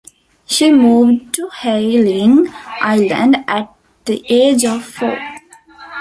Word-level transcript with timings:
She 0.47 0.71
moved 0.71 1.31
to 1.35 1.47
Hayling 1.59 2.47
Island 2.81 3.37
at 3.47 3.71
the 4.05 4.25
age 4.29 4.65
of 4.65 4.83
four. 4.83 5.19